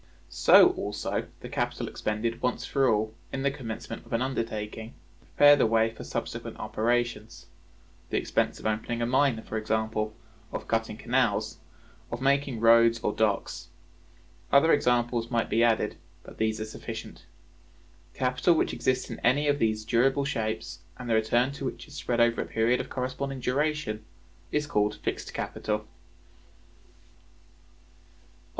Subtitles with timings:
[0.29, 5.25] So also the capital expended once for all, in the commencement of an undertaking, to
[5.27, 7.45] prepare the way for subsequent operations:
[8.09, 10.15] the expense of opening a mine, for example;
[10.51, 11.59] of cutting canals,
[12.11, 13.67] of making roads or docks.
[14.51, 17.27] Other examples might be added, but these are sufficient.
[18.15, 21.93] Capital which exists in any of these durable shapes, and the return to which is
[21.93, 24.03] spread over a period of corresponding duration,
[24.51, 25.85] is called Fixed Capital.